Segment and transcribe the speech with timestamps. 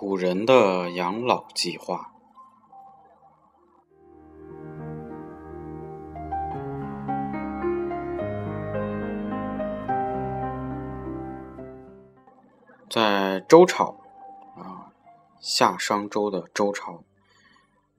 [0.00, 2.14] 古人的养老计划，
[12.88, 13.94] 在周朝
[14.56, 14.88] 啊，
[15.38, 17.04] 夏商周的周朝，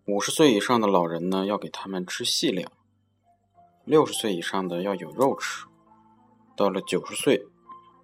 [0.05, 2.67] 五十岁以上的老人呢，要给他们吃细粮；
[3.85, 5.67] 六十岁以上的要有肉吃；
[6.55, 7.45] 到了九十岁，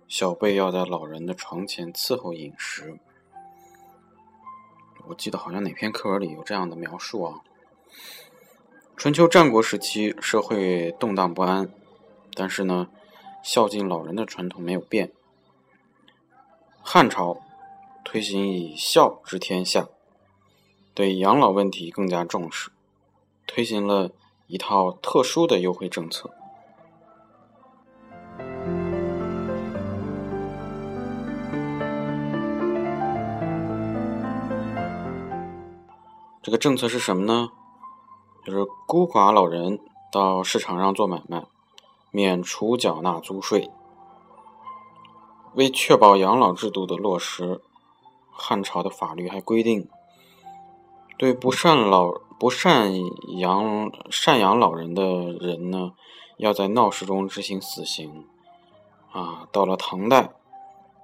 [0.08, 3.00] 小辈要在老人的床前伺候饮食。
[5.10, 7.42] 我记得好像哪篇课文里有这样的描述啊。
[8.98, 11.70] 春秋战国时期，社会动荡不安，
[12.34, 12.90] 但是呢，
[13.42, 15.12] 孝敬老人的传统没有变。
[16.82, 17.42] 汉朝
[18.04, 19.88] 推行以孝治天下，
[20.94, 22.72] 对养老问题更加重视，
[23.46, 24.12] 推行了
[24.48, 26.32] 一套特殊的优惠政策。
[36.48, 37.50] 这个政策是什么呢？
[38.46, 41.44] 就是孤寡老人到市场上做买卖，
[42.10, 43.70] 免除缴纳租税。
[45.56, 47.60] 为确保养老制度的落实，
[48.32, 49.90] 汉朝的法律还规定，
[51.18, 52.96] 对不善老不善
[53.40, 55.92] 养赡养老人的人呢，
[56.38, 58.26] 要在闹市中执行死刑。
[59.12, 60.30] 啊，到了唐代，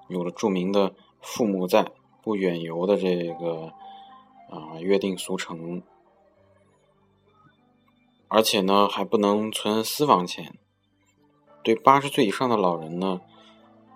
[0.07, 3.73] 有了著名的“父母在，不远游”的这个。
[4.49, 5.81] 啊，约定俗成，
[8.27, 10.57] 而且呢还不能存私房钱。
[11.63, 13.21] 对八十岁以上的老人呢，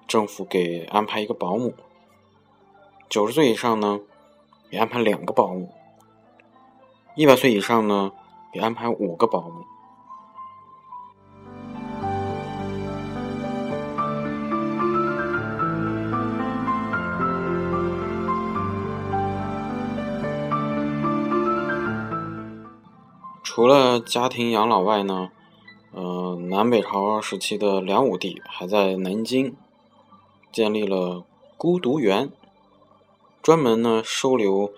[0.08, 1.72] 政府给安排一个保姆；
[3.10, 4.00] 九十岁以上呢，
[4.70, 5.68] 给安排两个保姆；
[7.16, 8.12] 一百岁以上呢，
[8.54, 9.66] 给安排五个保姆。
[23.58, 25.32] 除了家庭养老外呢，
[25.92, 29.56] 呃，南北朝时期的梁武帝还在南京
[30.52, 31.26] 建立了
[31.58, 32.30] 孤独园，
[33.42, 34.72] 专门呢收留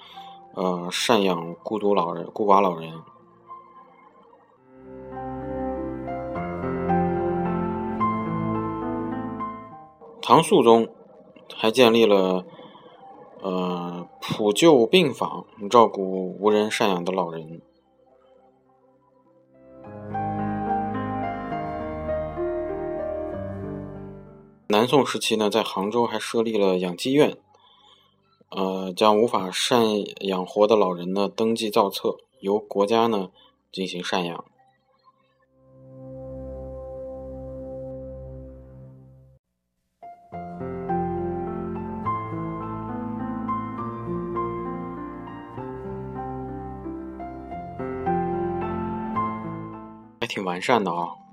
[0.54, 2.94] 呃赡养孤独老人、孤寡老人。
[10.22, 10.88] 唐肃宗
[11.54, 12.46] 还建立了
[13.42, 17.62] 呃普救病房，照顾无人赡养的老人。
[24.72, 27.36] 南宋时期呢，在杭州还设立了养鸡院，
[28.50, 33.32] 呃，将无法赡养活的老人呢登记造册，由国家呢
[33.72, 34.46] 进行赡养。
[50.22, 51.29] 还挺完善的啊。